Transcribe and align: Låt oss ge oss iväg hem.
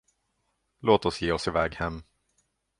Låt 0.79 1.05
oss 1.05 1.21
ge 1.21 1.31
oss 1.31 1.47
iväg 1.47 1.75
hem. 1.75 2.03